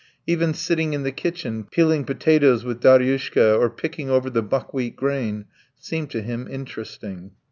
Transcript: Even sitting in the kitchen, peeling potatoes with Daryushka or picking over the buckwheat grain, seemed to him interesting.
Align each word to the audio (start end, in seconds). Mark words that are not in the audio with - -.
Even 0.25 0.51
sitting 0.55 0.93
in 0.93 1.03
the 1.03 1.11
kitchen, 1.11 1.67
peeling 1.69 2.05
potatoes 2.05 2.63
with 2.63 2.79
Daryushka 2.81 3.55
or 3.59 3.69
picking 3.69 4.09
over 4.09 4.31
the 4.31 4.41
buckwheat 4.41 4.95
grain, 4.95 5.45
seemed 5.77 6.09
to 6.09 6.23
him 6.23 6.47
interesting. 6.49 7.33